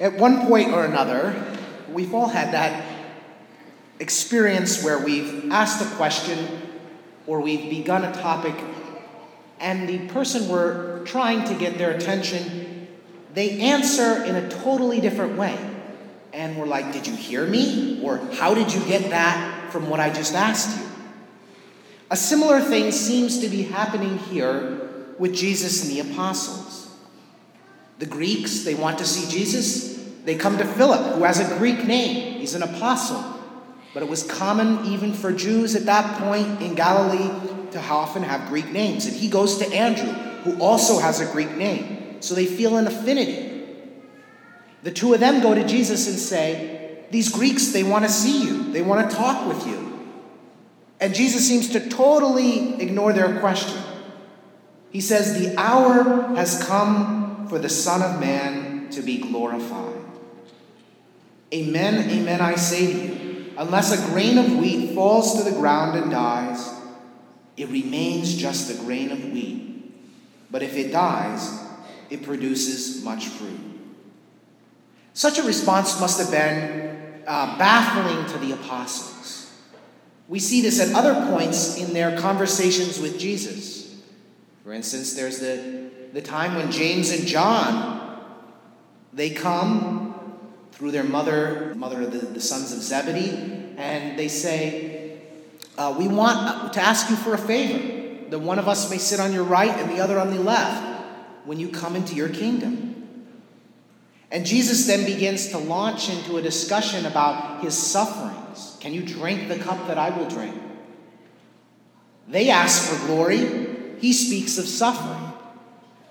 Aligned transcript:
At 0.00 0.14
one 0.14 0.46
point 0.46 0.72
or 0.72 0.84
another, 0.84 1.44
we've 1.92 2.14
all 2.14 2.28
had 2.28 2.54
that 2.54 2.84
experience 3.98 4.82
where 4.82 4.98
we've 4.98 5.52
asked 5.52 5.82
a 5.82 5.96
question 5.96 6.62
or 7.26 7.40
we've 7.40 7.68
begun 7.68 8.04
a 8.04 8.12
topic 8.12 8.54
and 9.60 9.86
the 9.86 10.08
person 10.08 10.48
we're 10.48 11.04
trying 11.04 11.44
to 11.44 11.54
get 11.54 11.76
their 11.76 11.90
attention, 11.90 12.88
they 13.34 13.60
answer 13.60 14.24
in 14.24 14.34
a 14.34 14.48
totally 14.48 15.00
different 15.00 15.36
way. 15.36 15.56
And 16.32 16.56
we're 16.56 16.66
like, 16.66 16.92
Did 16.92 17.06
you 17.06 17.14
hear 17.14 17.46
me? 17.46 18.00
Or 18.02 18.18
how 18.34 18.54
did 18.54 18.72
you 18.72 18.80
get 18.86 19.10
that 19.10 19.70
from 19.70 19.90
what 19.90 20.00
I 20.00 20.10
just 20.10 20.34
asked 20.34 20.80
you? 20.80 20.86
A 22.10 22.16
similar 22.16 22.60
thing 22.60 22.90
seems 22.90 23.40
to 23.40 23.48
be 23.48 23.62
happening 23.62 24.18
here 24.18 24.88
with 25.18 25.34
Jesus 25.34 25.82
and 25.82 25.92
the 25.92 26.10
apostles. 26.10 26.90
The 27.98 28.06
Greeks, 28.06 28.64
they 28.64 28.74
want 28.74 28.98
to 28.98 29.04
see 29.04 29.30
Jesus. 29.30 29.89
They 30.24 30.34
come 30.36 30.58
to 30.58 30.64
Philip, 30.64 31.14
who 31.14 31.24
has 31.24 31.40
a 31.40 31.58
Greek 31.58 31.86
name. 31.86 32.38
He's 32.38 32.54
an 32.54 32.62
apostle. 32.62 33.24
But 33.92 34.02
it 34.02 34.08
was 34.08 34.22
common 34.22 34.84
even 34.86 35.12
for 35.12 35.32
Jews 35.32 35.74
at 35.74 35.86
that 35.86 36.18
point 36.20 36.62
in 36.62 36.74
Galilee 36.74 37.30
to 37.72 37.80
often 37.80 38.22
have 38.22 38.48
Greek 38.48 38.70
names. 38.70 39.06
And 39.06 39.16
he 39.16 39.28
goes 39.28 39.58
to 39.58 39.66
Andrew, 39.72 40.12
who 40.42 40.60
also 40.60 40.98
has 40.98 41.20
a 41.20 41.32
Greek 41.32 41.56
name. 41.56 42.20
So 42.20 42.34
they 42.34 42.46
feel 42.46 42.76
an 42.76 42.86
affinity. 42.86 43.64
The 44.82 44.90
two 44.90 45.12
of 45.14 45.20
them 45.20 45.42
go 45.42 45.54
to 45.54 45.66
Jesus 45.66 46.08
and 46.08 46.18
say, 46.18 47.04
These 47.10 47.30
Greeks, 47.30 47.72
they 47.72 47.82
want 47.82 48.04
to 48.04 48.10
see 48.10 48.44
you, 48.44 48.72
they 48.72 48.82
want 48.82 49.10
to 49.10 49.16
talk 49.16 49.46
with 49.46 49.66
you. 49.66 50.08
And 51.00 51.14
Jesus 51.14 51.46
seems 51.46 51.70
to 51.70 51.88
totally 51.88 52.80
ignore 52.80 53.12
their 53.12 53.40
question. 53.40 53.80
He 54.90 55.00
says, 55.00 55.38
The 55.38 55.58
hour 55.58 56.34
has 56.34 56.62
come 56.64 57.48
for 57.48 57.58
the 57.58 57.68
Son 57.68 58.02
of 58.02 58.20
Man 58.20 58.90
to 58.90 59.02
be 59.02 59.18
glorified. 59.18 59.99
Amen, 61.52 62.08
amen, 62.10 62.40
I 62.40 62.54
say 62.54 62.92
to 62.92 62.98
you, 62.98 63.52
unless 63.58 63.92
a 63.92 64.10
grain 64.12 64.38
of 64.38 64.56
wheat 64.56 64.94
falls 64.94 65.36
to 65.36 65.50
the 65.50 65.58
ground 65.58 65.98
and 65.98 66.10
dies, 66.10 66.72
it 67.56 67.68
remains 67.68 68.36
just 68.36 68.70
a 68.70 68.82
grain 68.84 69.10
of 69.10 69.24
wheat. 69.32 69.92
But 70.50 70.62
if 70.62 70.76
it 70.76 70.92
dies, 70.92 71.60
it 72.08 72.22
produces 72.22 73.04
much 73.04 73.26
fruit. 73.26 73.58
Such 75.12 75.38
a 75.38 75.42
response 75.42 76.00
must 76.00 76.20
have 76.20 76.30
been 76.30 77.22
uh, 77.26 77.58
baffling 77.58 78.26
to 78.32 78.38
the 78.38 78.52
apostles. 78.52 79.52
We 80.28 80.38
see 80.38 80.62
this 80.62 80.80
at 80.80 80.94
other 80.94 81.14
points 81.30 81.76
in 81.76 81.92
their 81.92 82.16
conversations 82.16 83.00
with 83.00 83.18
Jesus. 83.18 84.00
For 84.62 84.72
instance, 84.72 85.14
there's 85.14 85.40
the, 85.40 85.90
the 86.12 86.22
time 86.22 86.54
when 86.54 86.70
James 86.70 87.10
and 87.10 87.26
John, 87.26 88.22
they 89.12 89.30
come 89.30 90.09
through 90.72 90.90
their 90.90 91.04
mother, 91.04 91.70
the 91.70 91.74
mother 91.74 92.02
of 92.02 92.12
the, 92.12 92.18
the 92.18 92.40
sons 92.40 92.72
of 92.72 92.78
Zebedee, 92.80 93.74
and 93.76 94.18
they 94.18 94.28
say, 94.28 95.18
uh, 95.76 95.94
We 95.98 96.08
want 96.08 96.72
to 96.72 96.80
ask 96.80 97.10
you 97.10 97.16
for 97.16 97.34
a 97.34 97.38
favor, 97.38 98.28
that 98.30 98.38
one 98.38 98.58
of 98.58 98.68
us 98.68 98.90
may 98.90 98.98
sit 98.98 99.20
on 99.20 99.32
your 99.32 99.44
right 99.44 99.70
and 99.70 99.90
the 99.90 100.00
other 100.00 100.18
on 100.18 100.30
the 100.30 100.40
left 100.40 100.86
when 101.44 101.58
you 101.58 101.68
come 101.68 101.96
into 101.96 102.14
your 102.14 102.28
kingdom. 102.28 103.26
And 104.30 104.46
Jesus 104.46 104.86
then 104.86 105.04
begins 105.04 105.48
to 105.48 105.58
launch 105.58 106.08
into 106.08 106.36
a 106.36 106.42
discussion 106.42 107.04
about 107.06 107.62
his 107.62 107.76
sufferings. 107.76 108.76
Can 108.80 108.94
you 108.94 109.02
drink 109.02 109.48
the 109.48 109.58
cup 109.58 109.88
that 109.88 109.98
I 109.98 110.16
will 110.16 110.28
drink? 110.28 110.54
They 112.28 112.48
ask 112.48 112.88
for 112.88 113.06
glory, 113.06 113.98
he 113.98 114.12
speaks 114.12 114.56
of 114.56 114.66
suffering. 114.66 115.32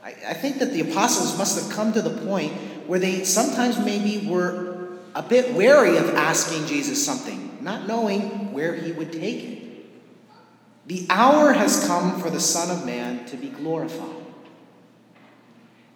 I, 0.04 0.16
I 0.28 0.34
think 0.34 0.60
that 0.60 0.74
the 0.74 0.82
apostles 0.82 1.38
must 1.38 1.62
have 1.62 1.74
come 1.74 1.94
to 1.94 2.02
the 2.02 2.26
point 2.26 2.54
where 2.90 2.98
they 3.00 3.24
sometimes 3.24 3.78
maybe 3.78 4.28
were 4.28 4.98
a 5.14 5.22
bit 5.22 5.54
wary 5.54 5.98
of 5.98 6.10
asking 6.16 6.66
Jesus 6.66 7.06
something, 7.06 7.60
not 7.62 7.88
knowing 7.88 8.52
where 8.52 8.74
he 8.74 8.92
would 8.92 9.14
take 9.14 9.44
it. 9.44 10.88
The 10.88 11.06
hour 11.08 11.54
has 11.54 11.86
come 11.86 12.20
for 12.20 12.32
the 12.32 12.40
Son 12.40 12.76
of 12.76 12.88
Man 12.88 13.26
to 13.26 13.38
be 13.38 13.50
glorified. 13.50 14.26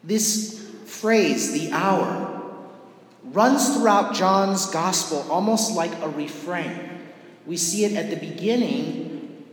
This 0.04 0.70
phrase, 0.86 1.52
the 1.52 1.72
hour, 1.72 2.44
runs 3.24 3.76
throughout 3.76 4.14
John's 4.14 4.68
gospel 4.68 5.26
almost 5.32 5.76
like 5.76 6.00
a 6.04 6.10
refrain. 6.10 7.02
We 7.48 7.58
see 7.58 7.86
it 7.86 7.94
at 7.94 8.12
the 8.12 8.18
beginning 8.18 9.44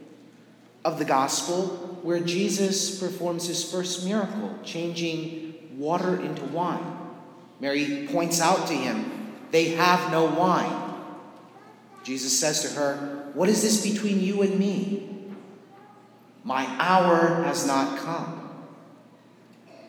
of 0.85 0.99
the 0.99 1.07
gospel 1.07 1.69
where 2.03 2.21
Jesus 2.21 3.01
performs 3.01 3.47
his 3.47 3.65
first 3.65 4.05
miracle, 4.05 4.59
changing 4.63 5.71
water 5.79 6.21
into 6.21 6.45
wine. 6.45 6.99
Mary 7.61 8.09
points 8.11 8.41
out 8.41 8.67
to 8.69 8.73
him, 8.73 9.35
They 9.51 9.71
have 9.71 10.11
no 10.11 10.25
wine. 10.25 10.95
Jesus 12.03 12.39
says 12.39 12.63
to 12.63 12.69
her, 12.79 13.31
What 13.35 13.49
is 13.49 13.63
this 13.63 13.87
between 13.87 14.21
you 14.21 14.43
and 14.43 14.59
me? 14.59 15.09
My 16.43 16.67
hour 16.79 17.43
has 17.45 17.67
not 17.67 17.99
come. 17.99 18.49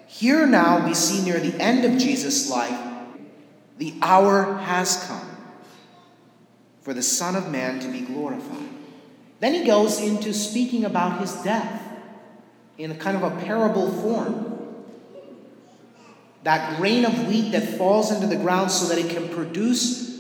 Here 0.08 0.46
now 0.46 0.86
we 0.86 0.94
see 0.94 1.24
near 1.24 1.40
the 1.40 1.60
end 1.62 1.86
of 1.86 1.98
Jesus' 1.98 2.50
life, 2.50 2.78
the 3.78 3.94
hour 4.02 4.58
has 4.58 5.06
come 5.08 5.38
for 6.82 6.94
the 6.94 7.02
Son 7.02 7.36
of 7.36 7.50
Man 7.50 7.80
to 7.80 7.88
be 7.88 8.02
glorified. 8.02 8.68
Then 9.40 9.54
he 9.54 9.66
goes 9.66 10.02
into 10.02 10.34
speaking 10.34 10.84
about 10.84 11.22
his 11.22 11.34
death 11.44 11.82
in 12.78 12.92
a 12.92 12.96
kind 12.96 13.16
of 13.16 13.24
a 13.24 13.42
parable 13.42 13.90
form 13.90 14.61
that 16.44 16.78
grain 16.78 17.06
of 17.06 17.28
wheat 17.28 17.52
that 17.52 17.78
falls 17.78 18.12
into 18.12 18.28
the 18.28 18.36
ground 18.36 18.72
so 18.72 18.88
that 18.88 18.98
it 18.98 19.10
can 19.12 19.30
produce 19.30 20.12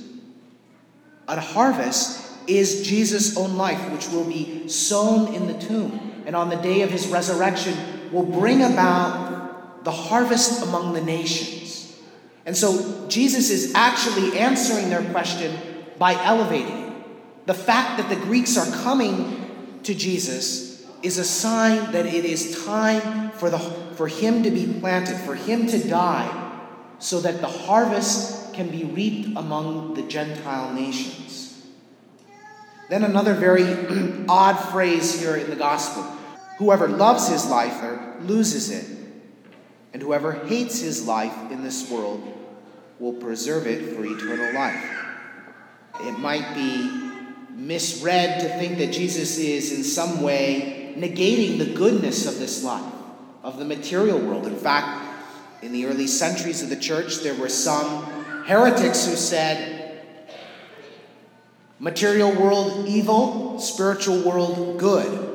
a 1.27 1.39
harvest 1.39 2.29
is 2.47 2.87
Jesus' 2.87 3.37
own 3.37 3.55
life, 3.55 3.91
which 3.91 4.09
will 4.09 4.25
be 4.25 4.67
sown 4.67 5.33
in 5.33 5.47
the 5.47 5.57
tomb. 5.59 6.23
And 6.25 6.35
on 6.35 6.49
the 6.49 6.57
day 6.57 6.81
of 6.81 6.91
his 6.91 7.07
resurrection, 7.07 7.75
will 8.11 8.25
bring 8.25 8.61
about 8.61 9.83
the 9.83 9.91
harvest 9.91 10.61
among 10.63 10.93
the 10.93 11.01
nations. 11.01 11.97
And 12.45 12.57
so 12.57 13.07
Jesus 13.07 13.49
is 13.49 13.73
actually 13.75 14.37
answering 14.37 14.89
their 14.89 15.03
question 15.11 15.57
by 15.97 16.13
elevating 16.23 16.77
it. 16.77 16.93
The 17.45 17.53
fact 17.53 17.97
that 17.97 18.09
the 18.09 18.15
Greeks 18.15 18.57
are 18.57 18.83
coming 18.83 19.79
to 19.83 19.95
Jesus 19.95 20.70
is 21.03 21.17
a 21.17 21.23
sign 21.23 21.91
that 21.91 22.05
it 22.05 22.25
is 22.25 22.63
time 22.65 23.31
for 23.31 23.49
the 23.49 23.59
for 23.59 24.07
him 24.07 24.43
to 24.43 24.51
be 24.51 24.65
planted, 24.79 25.17
for 25.17 25.35
him 25.35 25.67
to 25.67 25.87
die, 25.87 26.59
so 26.99 27.21
that 27.21 27.41
the 27.41 27.47
harvest 27.47 28.53
can 28.53 28.69
be 28.69 28.83
reaped 28.83 29.37
among 29.37 29.93
the 29.93 30.01
Gentile 30.03 30.73
nations. 30.73 31.67
Then 32.89 33.03
another 33.03 33.33
very 33.33 33.63
odd 34.29 34.55
phrase 34.71 35.19
here 35.19 35.35
in 35.35 35.49
the 35.49 35.55
gospel 35.55 36.03
whoever 36.57 36.87
loves 36.87 37.27
his 37.27 37.47
life 37.47 37.81
loses 38.21 38.69
it, 38.69 38.85
and 39.93 40.01
whoever 40.01 40.31
hates 40.31 40.79
his 40.79 41.07
life 41.07 41.35
in 41.51 41.63
this 41.63 41.89
world 41.89 42.21
will 42.99 43.13
preserve 43.13 43.65
it 43.65 43.95
for 43.95 44.05
eternal 44.05 44.53
life. 44.53 45.05
It 46.01 46.19
might 46.19 46.53
be 46.53 47.11
misread 47.51 48.41
to 48.41 48.49
think 48.57 48.77
that 48.77 48.91
Jesus 48.91 49.37
is 49.37 49.71
in 49.71 49.83
some 49.83 50.21
way 50.21 50.80
negating 50.95 51.57
the 51.57 51.73
goodness 51.73 52.25
of 52.25 52.39
this 52.39 52.63
life 52.63 52.93
of 53.43 53.57
the 53.57 53.65
material 53.65 54.19
world. 54.19 54.45
In 54.45 54.55
fact, 54.55 55.07
in 55.63 55.71
the 55.71 55.85
early 55.85 56.07
centuries 56.07 56.61
of 56.61 56.69
the 56.69 56.75
church, 56.75 57.17
there 57.19 57.35
were 57.35 57.49
some 57.49 58.03
heretics 58.45 59.05
who 59.05 59.15
said, 59.15 60.03
material 61.79 62.31
world 62.31 62.87
evil, 62.87 63.59
spiritual 63.59 64.21
world 64.21 64.79
good. 64.79 65.29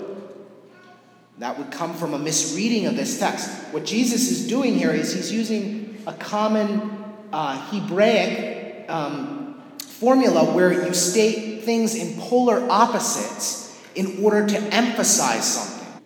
That 1.38 1.58
would 1.58 1.70
come 1.70 1.94
from 1.94 2.14
a 2.14 2.18
misreading 2.18 2.86
of 2.86 2.96
this 2.96 3.18
text. 3.18 3.50
What 3.72 3.84
Jesus 3.84 4.30
is 4.30 4.48
doing 4.48 4.74
here 4.74 4.90
is 4.92 5.12
he's 5.12 5.30
using 5.30 6.02
a 6.06 6.12
common 6.12 7.04
uh, 7.32 7.70
Hebraic 7.70 8.88
um, 8.88 9.60
formula 9.78 10.54
where 10.54 10.72
you 10.72 10.94
state 10.94 11.64
things 11.64 11.94
in 11.94 12.18
polar 12.20 12.66
opposites 12.70 13.65
in 13.96 14.22
order 14.22 14.46
to 14.46 14.58
emphasize 14.72 15.54
something. 15.54 16.02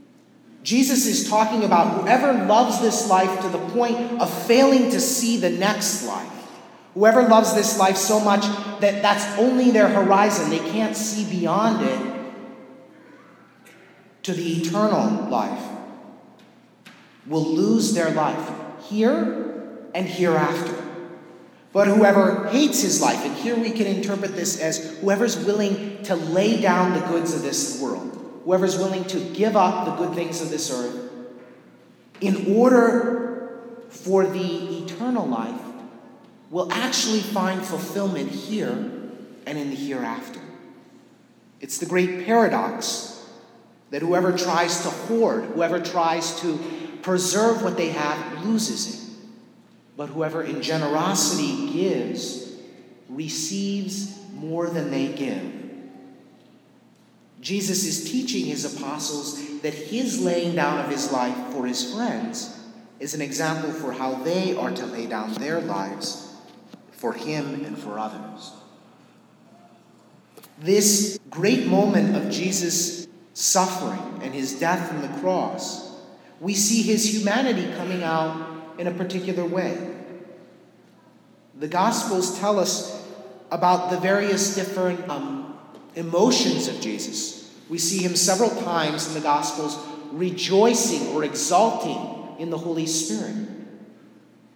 Jesus 0.63 1.07
is 1.07 1.29
talking 1.29 1.65
about 1.65 2.01
whoever 2.01 2.33
loves 2.47 2.81
this 2.81 3.09
life 3.09 3.41
to 3.43 3.49
the 3.49 3.59
point 3.59 3.97
of 4.21 4.33
failing 4.47 4.91
to 4.91 5.01
see 5.01 5.39
the 5.39 5.51
next 5.51 6.07
life. 6.07 6.29
Whoever 6.95 7.23
loves 7.23 7.55
this 7.55 7.79
life 7.79 7.97
so 7.97 8.21
much 8.21 8.43
that 8.81 9.03
that's 9.03 9.39
only 9.39 9.71
their 9.71 9.89
horizon, 9.89 10.51
they 10.51 10.59
can't 10.59 10.97
see 10.97 11.25
beyond 11.39 11.85
it 11.87 12.17
to 14.25 14.33
the 14.33 14.61
eternal 14.61 15.29
life, 15.29 15.65
will 17.27 17.45
lose 17.45 17.95
their 17.95 18.11
life 18.11 18.51
here 18.89 19.89
and 19.95 20.07
hereafter. 20.07 20.80
But 21.73 21.87
whoever 21.87 22.49
hates 22.49 22.83
his 22.83 23.01
life, 23.01 23.25
and 23.25 23.35
here 23.37 23.57
we 23.57 23.71
can 23.71 23.87
interpret 23.87 24.35
this 24.35 24.61
as 24.61 24.99
whoever's 24.99 25.39
willing 25.45 26.03
to 26.05 26.17
lay 26.17 26.61
down 26.61 26.99
the 26.99 27.07
goods 27.07 27.33
of 27.33 27.43
this 27.43 27.81
world, 27.81 28.41
whoever's 28.45 28.77
willing 28.77 29.05
to 29.05 29.21
give 29.21 29.57
up 29.57 29.87
the 29.87 30.05
good 30.05 30.15
things 30.15 30.41
of 30.41 30.51
this 30.51 30.71
earth 30.73 31.11
in 32.21 32.57
order 32.57 33.61
for 33.89 34.27
the 34.27 34.79
eternal 34.83 35.27
life, 35.27 35.61
will 36.51 36.71
actually 36.73 37.21
find 37.21 37.65
fulfillment 37.65 38.31
here 38.31 38.73
and 39.47 39.57
in 39.59 39.71
the 39.71 39.77
hereafter. 39.77 40.41
It's 41.61 41.79
the 41.79 41.87
great 41.87 42.27
paradox 42.27 43.25
that 43.91 44.03
whoever 44.03 44.37
tries 44.37 44.83
to 44.83 44.91
hoard, 44.91 45.45
whoever 45.45 45.79
tries 45.81 46.41
to 46.41 46.59
preserve 47.03 47.63
what 47.63 47.77
they 47.77 47.91
have, 47.91 48.45
loses 48.45 48.95
it. 48.95 49.00
But 49.97 50.09
whoever 50.09 50.43
in 50.43 50.63
generosity 50.63 51.73
gives, 51.73 52.53
receives 53.09 54.19
more 54.35 54.69
than 54.69 54.91
they 54.91 55.09
give. 55.09 55.61
Jesus 57.41 57.85
is 57.85 58.11
teaching 58.11 58.47
his 58.47 58.77
apostles 58.77 59.61
that 59.61 59.75
his 59.75 60.23
laying 60.23 60.55
down 60.55 60.79
of 60.79 60.91
his 60.91 61.11
life 61.11 61.37
for 61.53 61.67
his 61.67 61.95
friends 61.95 62.57
is 62.99 63.15
an 63.15 63.23
example 63.23 63.73
for 63.73 63.93
how 63.93 64.15
they 64.15 64.55
are 64.55 64.71
to 64.71 64.87
lay 64.87 65.07
down 65.07 65.33
their 65.35 65.61
lives 65.61 66.35
for 66.93 67.15
him 67.15 67.65
and 67.65 67.79
for 67.79 67.99
others. 67.99 68.53
This 70.59 71.19
great 71.31 71.67
moment 71.67 72.15
of 72.15 72.31
Jesus' 72.31 73.09
suffering 73.33 74.21
and 74.23 74.35
his 74.35 74.61
death 74.61 74.93
on 74.93 75.01
the 75.01 75.21
cross, 75.21 75.99
we 76.41 76.53
see 76.53 76.83
his 76.83 77.15
humanity 77.15 77.73
coming 77.77 78.03
out 78.03 78.60
in 78.81 78.87
a 78.87 78.91
particular 78.91 79.45
way. 79.45 79.77
The 81.59 81.69
Gospels 81.69 82.39
tell 82.39 82.59
us 82.59 83.07
about 83.51 83.91
the 83.91 83.99
various 83.99 84.55
different 84.55 85.07
um, 85.11 85.59
emotions 85.95 86.67
of 86.67 86.81
Jesus. 86.81 87.55
We 87.69 87.77
see 87.77 87.99
him 87.99 88.17
several 88.17 88.49
times 88.63 89.07
in 89.07 89.13
the 89.13 89.21
Gospels 89.21 89.79
rejoicing 90.13 91.09
or 91.09 91.25
exulting 91.25 92.39
in 92.39 92.49
the 92.49 92.57
Holy 92.57 92.87
Spirit. 92.87 93.49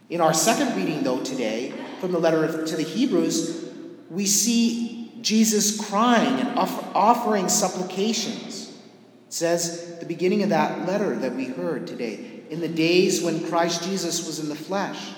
In 0.08 0.22
our 0.22 0.32
second 0.32 0.74
reading, 0.74 1.02
though, 1.02 1.22
today, 1.22 1.74
from 2.00 2.12
the 2.12 2.18
letter 2.18 2.64
to 2.64 2.76
the 2.76 2.82
Hebrews, 2.82 3.68
we 4.08 4.24
see 4.24 5.12
Jesus 5.20 5.86
crying 5.86 6.40
and 6.40 6.58
offering 6.58 7.50
supplications. 7.50 8.70
It 8.70 9.34
says 9.34 9.98
the 9.98 10.06
beginning 10.06 10.42
of 10.42 10.48
that 10.48 10.86
letter 10.88 11.14
that 11.16 11.34
we 11.34 11.44
heard 11.44 11.86
today, 11.86 12.33
in 12.50 12.60
the 12.60 12.68
days 12.68 13.22
when 13.22 13.46
Christ 13.48 13.84
Jesus 13.84 14.26
was 14.26 14.38
in 14.38 14.48
the 14.48 14.54
flesh, 14.54 15.12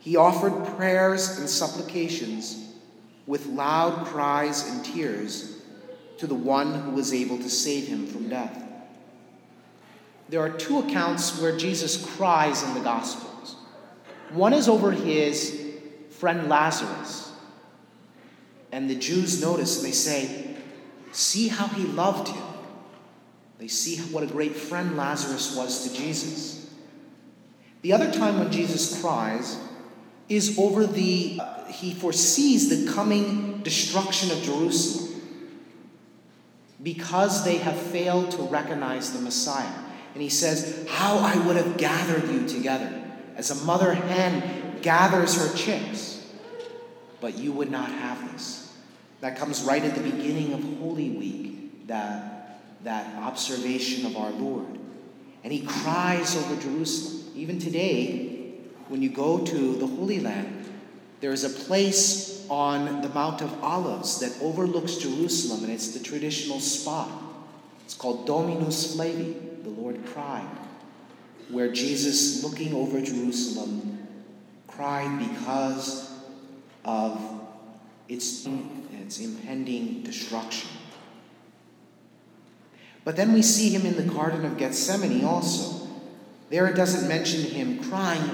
he 0.00 0.16
offered 0.16 0.76
prayers 0.76 1.38
and 1.38 1.48
supplications 1.48 2.72
with 3.26 3.46
loud 3.46 4.06
cries 4.06 4.68
and 4.68 4.84
tears 4.84 5.62
to 6.18 6.26
the 6.26 6.34
one 6.34 6.74
who 6.74 6.90
was 6.90 7.12
able 7.12 7.38
to 7.38 7.50
save 7.50 7.86
him 7.88 8.06
from 8.06 8.28
death. 8.28 8.62
There 10.28 10.40
are 10.40 10.50
two 10.50 10.78
accounts 10.78 11.40
where 11.40 11.56
Jesus 11.56 12.04
cries 12.16 12.62
in 12.62 12.74
the 12.74 12.80
Gospels. 12.80 13.56
One 14.30 14.52
is 14.52 14.68
over 14.68 14.90
his 14.90 15.60
friend 16.10 16.48
Lazarus. 16.48 17.32
And 18.72 18.88
the 18.88 18.94
Jews 18.94 19.40
notice 19.40 19.76
and 19.76 19.86
they 19.86 19.92
say, 19.92 20.56
See 21.12 21.48
how 21.48 21.68
he 21.68 21.84
loved 21.84 22.28
him. 22.28 22.42
They 23.58 23.68
see 23.68 23.96
what 24.12 24.24
a 24.24 24.26
great 24.26 24.56
friend 24.56 24.96
Lazarus 24.96 25.56
was 25.56 25.88
to 25.88 25.96
Jesus. 25.96 26.70
The 27.82 27.92
other 27.92 28.10
time 28.10 28.38
when 28.38 28.50
Jesus 28.50 29.00
cries 29.00 29.58
is 30.28 30.58
over 30.58 30.86
the, 30.86 31.38
uh, 31.40 31.64
he 31.66 31.92
foresees 31.92 32.68
the 32.68 32.92
coming 32.92 33.60
destruction 33.62 34.30
of 34.30 34.42
Jerusalem 34.42 35.20
because 36.82 37.44
they 37.44 37.58
have 37.58 37.78
failed 37.78 38.30
to 38.32 38.42
recognize 38.42 39.12
the 39.12 39.20
Messiah. 39.20 39.72
And 40.14 40.22
he 40.22 40.28
says, 40.28 40.86
How 40.88 41.18
I 41.18 41.36
would 41.46 41.56
have 41.56 41.76
gathered 41.76 42.28
you 42.28 42.46
together 42.46 43.02
as 43.36 43.50
a 43.50 43.64
mother 43.64 43.94
hen 43.94 44.78
gathers 44.80 45.36
her 45.36 45.56
chicks, 45.56 46.22
but 47.20 47.36
you 47.38 47.52
would 47.52 47.70
not 47.70 47.90
have 47.90 48.32
this. 48.32 48.72
That 49.20 49.36
comes 49.36 49.62
right 49.62 49.82
at 49.82 49.94
the 49.94 50.02
beginning 50.02 50.52
of 50.52 50.62
Holy 50.78 51.10
Week, 51.10 51.86
that, 51.88 52.43
that 52.84 53.16
observation 53.16 54.06
of 54.06 54.16
our 54.16 54.30
Lord. 54.30 54.78
And 55.42 55.52
he 55.52 55.60
cries 55.66 56.36
over 56.36 56.60
Jerusalem. 56.60 57.32
Even 57.34 57.58
today, 57.58 58.54
when 58.88 59.02
you 59.02 59.08
go 59.08 59.44
to 59.44 59.76
the 59.76 59.86
Holy 59.86 60.20
Land, 60.20 60.70
there 61.20 61.32
is 61.32 61.44
a 61.44 61.50
place 61.50 62.46
on 62.48 63.00
the 63.00 63.08
Mount 63.08 63.40
of 63.40 63.64
Olives 63.64 64.20
that 64.20 64.36
overlooks 64.42 64.96
Jerusalem, 64.96 65.64
and 65.64 65.72
it's 65.72 65.92
the 65.92 66.02
traditional 66.02 66.60
spot. 66.60 67.10
It's 67.84 67.94
called 67.94 68.26
Dominus 68.26 68.94
Flevit, 68.96 69.64
the 69.64 69.70
Lord 69.70 70.04
cried, 70.06 70.46
where 71.50 71.72
Jesus, 71.72 72.44
looking 72.44 72.74
over 72.74 73.00
Jerusalem, 73.00 74.06
cried 74.68 75.18
because 75.18 76.10
of 76.84 77.20
its, 78.08 78.46
its 78.92 79.20
impending 79.20 80.02
destruction. 80.02 80.68
But 83.04 83.16
then 83.16 83.32
we 83.32 83.42
see 83.42 83.70
him 83.70 83.86
in 83.86 83.96
the 83.96 84.14
Garden 84.14 84.44
of 84.44 84.56
Gethsemane 84.56 85.24
also. 85.24 85.88
There 86.50 86.66
it 86.66 86.76
doesn't 86.76 87.08
mention 87.08 87.42
him 87.42 87.82
crying 87.90 88.30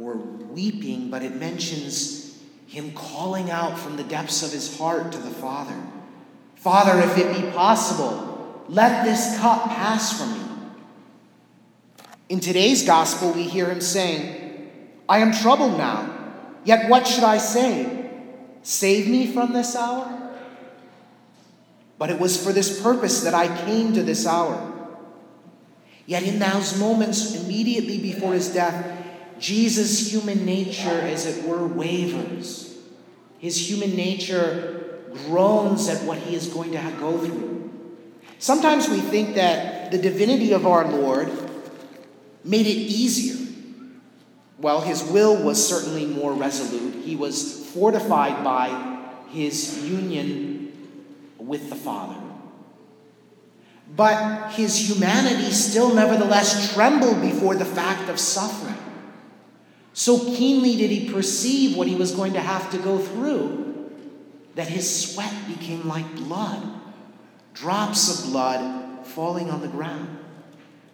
or 0.00 0.16
weeping, 0.16 1.10
but 1.10 1.22
it 1.22 1.36
mentions 1.36 2.38
him 2.66 2.92
calling 2.92 3.50
out 3.50 3.78
from 3.78 3.96
the 3.96 4.04
depths 4.04 4.42
of 4.42 4.52
his 4.52 4.78
heart 4.78 5.12
to 5.12 5.18
the 5.18 5.30
Father 5.30 5.76
Father, 6.62 7.00
if 7.00 7.18
it 7.18 7.42
be 7.42 7.50
possible, 7.50 8.64
let 8.68 9.04
this 9.04 9.36
cup 9.40 9.64
pass 9.64 10.16
from 10.16 10.32
me. 10.32 10.72
In 12.28 12.38
today's 12.38 12.86
gospel, 12.86 13.32
we 13.32 13.42
hear 13.42 13.68
him 13.68 13.80
saying, 13.80 14.70
I 15.08 15.18
am 15.18 15.32
troubled 15.32 15.76
now, 15.76 16.08
yet 16.64 16.88
what 16.88 17.08
should 17.08 17.24
I 17.24 17.38
say? 17.38 18.10
Save 18.62 19.08
me 19.08 19.26
from 19.26 19.52
this 19.52 19.74
hour? 19.74 20.21
But 22.02 22.10
it 22.10 22.18
was 22.18 22.36
for 22.36 22.52
this 22.52 22.82
purpose 22.82 23.22
that 23.22 23.32
I 23.32 23.46
came 23.64 23.92
to 23.92 24.02
this 24.02 24.26
hour. 24.26 24.72
Yet 26.04 26.24
in 26.24 26.40
those 26.40 26.76
moments 26.76 27.36
immediately 27.36 27.96
before 27.98 28.32
his 28.34 28.52
death, 28.52 29.06
Jesus' 29.38 30.10
human 30.12 30.44
nature, 30.44 30.90
as 30.90 31.26
it 31.26 31.46
were, 31.46 31.64
wavers. 31.64 32.76
His 33.38 33.70
human 33.70 33.94
nature 33.94 34.98
groans 35.26 35.88
at 35.88 36.02
what 36.02 36.18
he 36.18 36.34
is 36.34 36.48
going 36.48 36.72
to 36.72 36.92
go 36.98 37.18
through. 37.18 37.70
Sometimes 38.40 38.88
we 38.88 38.98
think 38.98 39.36
that 39.36 39.92
the 39.92 39.98
divinity 39.98 40.50
of 40.50 40.66
our 40.66 40.90
Lord 40.90 41.30
made 42.42 42.66
it 42.66 42.70
easier. 42.70 43.46
Well, 44.58 44.80
his 44.80 45.04
will 45.04 45.40
was 45.40 45.64
certainly 45.64 46.06
more 46.06 46.32
resolute. 46.32 47.04
He 47.04 47.14
was 47.14 47.64
fortified 47.68 48.42
by 48.42 49.04
his 49.28 49.88
union 49.88 50.51
with 51.46 51.68
the 51.68 51.76
Father. 51.76 52.20
But 53.94 54.52
his 54.52 54.88
humanity 54.88 55.50
still 55.50 55.94
nevertheless 55.94 56.72
trembled 56.74 57.20
before 57.20 57.54
the 57.54 57.64
fact 57.64 58.08
of 58.08 58.18
suffering. 58.18 58.76
So 59.92 60.18
keenly 60.18 60.76
did 60.76 60.90
he 60.90 61.12
perceive 61.12 61.76
what 61.76 61.86
he 61.86 61.94
was 61.94 62.12
going 62.12 62.32
to 62.32 62.40
have 62.40 62.70
to 62.70 62.78
go 62.78 62.98
through 62.98 63.90
that 64.54 64.68
his 64.68 65.12
sweat 65.12 65.34
became 65.48 65.86
like 65.86 66.14
blood, 66.14 66.62
drops 67.54 68.24
of 68.24 68.30
blood 68.30 69.06
falling 69.06 69.50
on 69.50 69.60
the 69.60 69.68
ground. 69.68 70.18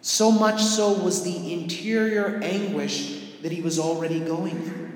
So 0.01 0.31
much 0.31 0.61
so 0.61 0.93
was 0.93 1.23
the 1.23 1.53
interior 1.53 2.39
anguish 2.41 3.19
that 3.41 3.51
he 3.51 3.61
was 3.61 3.79
already 3.79 4.19
going 4.19 4.61
through. 4.61 4.91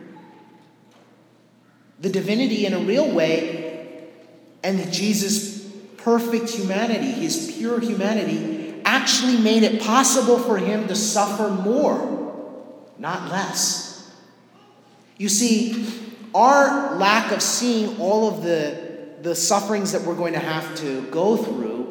The 1.99 2.09
divinity, 2.09 2.65
in 2.65 2.73
a 2.73 2.79
real 2.79 3.09
way, 3.09 3.62
and 4.63 4.91
Jesus' 4.91 5.63
perfect 5.97 6.49
humanity, 6.49 7.11
his 7.11 7.53
pure 7.57 7.79
humanity, 7.79 8.81
actually 8.85 9.37
made 9.37 9.63
it 9.63 9.81
possible 9.81 10.37
for 10.37 10.57
him 10.57 10.87
to 10.87 10.95
suffer 10.95 11.49
more, 11.49 12.63
not 12.97 13.29
less. 13.29 14.11
You 15.17 15.29
see, 15.29 15.87
our 16.33 16.95
lack 16.97 17.31
of 17.31 17.41
seeing 17.41 17.99
all 17.99 18.27
of 18.27 18.43
the, 18.43 19.09
the 19.21 19.35
sufferings 19.35 19.91
that 19.91 20.01
we're 20.01 20.15
going 20.15 20.33
to 20.33 20.39
have 20.39 20.75
to 20.77 21.01
go 21.09 21.37
through 21.37 21.83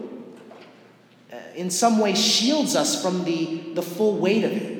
uh, 1.32 1.36
in 1.54 1.70
some 1.70 1.98
way 1.98 2.14
shields 2.14 2.76
us 2.76 3.02
from 3.02 3.24
the, 3.24 3.72
the 3.74 3.82
full 3.82 4.18
weight 4.18 4.44
of 4.44 4.52
it. 4.52 4.72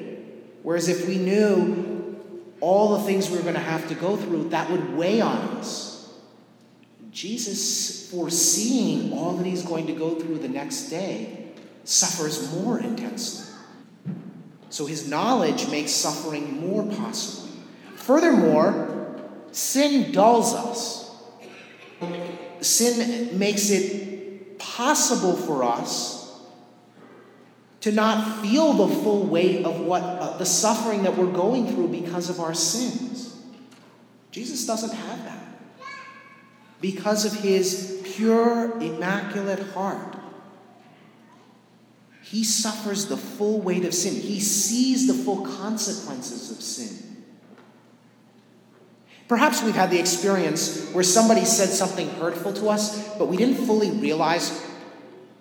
Whereas 0.62 0.88
if 0.88 1.08
we 1.08 1.16
knew 1.16 2.20
all 2.61 2.99
the 2.99 3.04
things 3.04 3.30
we 3.30 3.37
were 3.37 3.42
going 3.42 3.54
to 3.54 3.61
have 3.61 3.88
to 3.88 3.94
go 3.94 4.16
through, 4.16 4.50
that 4.50 4.70
would 4.70 4.96
weigh 4.96 5.20
on 5.20 5.38
us. 5.56 5.91
Jesus, 7.12 8.11
foreseeing 8.11 9.12
all 9.12 9.37
that 9.37 9.47
he's 9.47 9.62
going 9.62 9.87
to 9.87 9.92
go 9.92 10.14
through 10.14 10.38
the 10.38 10.49
next 10.49 10.88
day, 10.88 11.47
suffers 11.85 12.52
more 12.54 12.81
intensely. 12.81 13.54
So 14.71 14.87
his 14.87 15.07
knowledge 15.07 15.69
makes 15.69 15.90
suffering 15.92 16.61
more 16.61 16.85
possible. 16.85 17.50
Furthermore, 17.97 19.21
sin 19.52 20.11
dulls 20.12 20.54
us. 20.54 21.14
Sin 22.62 23.38
makes 23.38 23.69
it 23.71 24.59
possible 24.59 25.37
for 25.37 25.62
us 25.62 26.23
to 27.83 27.92
not 27.92 28.40
feel 28.40 28.73
the 28.73 28.88
full 28.88 29.26
weight 29.26 29.66
of 29.66 29.81
what 29.81 30.02
uh, 30.02 30.37
the 30.38 30.47
suffering 30.47 31.02
that 31.02 31.16
we're 31.16 31.33
going 31.33 31.66
through 31.66 31.88
because 31.88 32.31
of 32.31 32.40
our 32.40 32.54
sins. 32.54 33.37
Jesus 34.31 34.66
doesn't 34.66 34.95
have 34.95 35.25
that. 35.25 35.41
Because 36.83 37.25
of 37.25 37.33
his 37.33 38.03
pure, 38.05 38.77
immaculate 38.81 39.61
heart, 39.61 40.17
he 42.23 42.43
suffers 42.43 43.07
the 43.07 43.17
full 43.17 43.61
weight 43.61 43.85
of 43.85 43.95
sin. 43.95 44.15
He 44.15 44.41
sees 44.41 45.07
the 45.07 45.15
full 45.15 45.47
consequences 45.47 46.51
of 46.51 46.61
sin. 46.61 47.25
Perhaps 49.29 49.62
we've 49.62 49.77
had 49.77 49.91
the 49.91 49.99
experience 50.01 50.91
where 50.91 51.05
somebody 51.05 51.45
said 51.45 51.69
something 51.69 52.09
hurtful 52.17 52.53
to 52.55 52.69
us, 52.69 53.17
but 53.17 53.29
we 53.29 53.37
didn't 53.37 53.65
fully 53.65 53.93
realize 53.93 54.67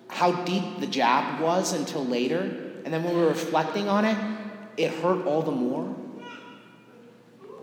how 0.06 0.30
deep 0.44 0.78
the 0.78 0.86
jab 0.86 1.40
was 1.40 1.72
until 1.72 2.04
later. 2.04 2.40
And 2.84 2.94
then 2.94 3.02
when 3.02 3.14
we 3.14 3.20
were 3.20 3.28
reflecting 3.28 3.88
on 3.88 4.04
it, 4.04 4.16
it 4.76 4.92
hurt 4.92 5.26
all 5.26 5.42
the 5.42 5.50
more. 5.50 5.94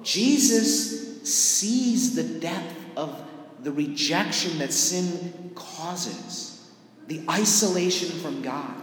Jesus 0.04 1.24
sees 1.24 2.16
the 2.16 2.24
depth 2.24 2.76
of 2.98 3.24
the 3.64 3.72
rejection 3.72 4.58
that 4.60 4.72
sin 4.72 5.52
causes, 5.56 6.72
the 7.08 7.22
isolation 7.30 8.10
from 8.20 8.42
God. 8.42 8.76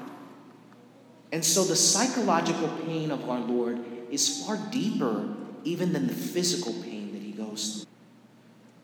And 1.33 1.45
so 1.45 1.64
the 1.64 1.76
psychological 1.76 2.68
pain 2.87 3.11
of 3.11 3.28
our 3.28 3.40
Lord 3.40 3.85
is 4.11 4.45
far 4.45 4.56
deeper 4.71 5.35
even 5.64 5.92
than 5.92 6.06
the 6.06 6.14
physical 6.14 6.73
pain 6.83 7.12
that 7.12 7.23
he 7.23 7.33
goes 7.33 7.75
through. 7.75 7.92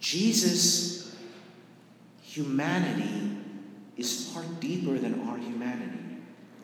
Jesus' 0.01 1.15
humanity 2.23 3.39
is 3.97 4.33
far 4.33 4.43
deeper 4.59 4.99
than 4.99 5.29
our 5.29 5.37
humanity. 5.39 6.17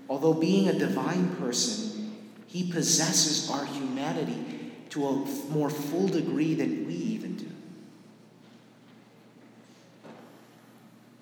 Although 0.08 0.34
being 0.34 0.68
a 0.68 0.78
divine 0.78 1.36
person, 1.36 2.16
he 2.46 2.72
possesses 2.72 3.50
our 3.50 3.64
humanity 3.66 4.72
to 4.90 5.06
a 5.06 5.12
more 5.50 5.70
full 5.70 6.08
degree 6.08 6.54
than 6.54 6.86
we 6.86 6.94
even 6.94 7.36
do. 7.36 7.46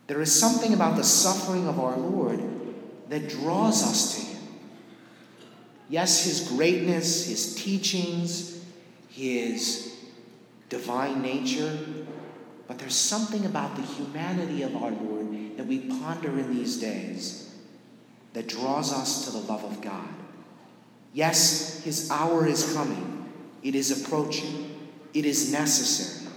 There 0.06 0.20
is 0.20 0.32
something 0.32 0.72
about 0.72 0.96
the 0.96 1.04
suffering 1.04 1.66
of 1.66 1.80
our 1.80 1.96
Lord 1.96 2.40
that 3.08 3.28
draws 3.28 3.82
us 3.82 4.14
to 4.14 4.20
him. 4.20 4.42
Yes, 5.88 6.24
his 6.24 6.48
greatness, 6.48 7.26
his 7.26 7.54
teachings, 7.54 8.64
his 9.08 9.96
divine 10.68 11.22
nature, 11.22 11.78
but 12.66 12.78
there's 12.78 12.96
something 12.96 13.46
about 13.46 13.76
the 13.76 13.82
humanity 13.82 14.62
of 14.62 14.74
our 14.76 14.90
Lord 14.90 15.56
that 15.56 15.66
we 15.66 15.78
ponder 15.80 16.38
in 16.38 16.54
these 16.54 16.78
days 16.78 17.54
that 18.32 18.48
draws 18.48 18.92
us 18.92 19.24
to 19.24 19.30
the 19.30 19.38
love 19.38 19.64
of 19.64 19.80
God. 19.80 20.08
Yes, 21.12 21.82
his 21.82 22.10
hour 22.10 22.46
is 22.46 22.74
coming, 22.74 23.32
it 23.62 23.74
is 23.74 24.02
approaching, 24.02 24.90
it 25.14 25.24
is 25.24 25.50
necessary. 25.50 26.30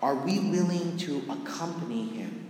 Are 0.00 0.14
we 0.14 0.38
willing 0.38 0.96
to 0.98 1.22
accompany 1.28 2.08
him, 2.08 2.43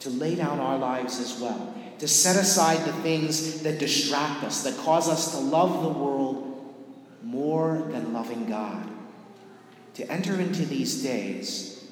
to 0.00 0.10
lay 0.10 0.34
down 0.34 0.60
our 0.60 0.78
lives 0.78 1.20
as 1.20 1.40
well, 1.40 1.74
to 1.98 2.08
set 2.08 2.36
aside 2.36 2.84
the 2.86 2.92
things 3.02 3.62
that 3.62 3.78
distract 3.78 4.44
us, 4.44 4.62
that 4.64 4.76
cause 4.78 5.08
us 5.08 5.32
to 5.32 5.38
love 5.38 5.82
the 5.82 5.88
world 5.88 6.46
more 7.22 7.86
than 7.90 8.12
loving 8.12 8.46
God? 8.46 8.90
to 10.00 10.10
enter 10.10 10.40
into 10.40 10.64
these 10.64 11.02
days 11.02 11.84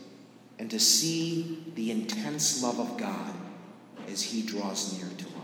and 0.59 0.71
to 0.71 0.81
see 0.81 1.63
the 1.75 1.91
intense 1.91 2.63
love 2.63 2.81
of 2.81 2.97
God 2.97 3.35
as 4.11 4.23
He 4.23 4.41
draws 4.43 4.99
near 4.99 5.11
to 5.19 5.27
us. 5.27 5.38